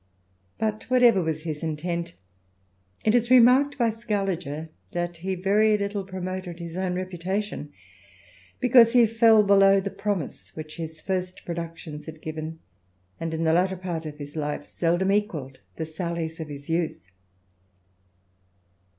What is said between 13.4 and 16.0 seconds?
the latter part of his life seldom equalled the